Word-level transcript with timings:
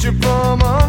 Future 0.00 0.16
from 0.22 0.62
a. 0.62 0.79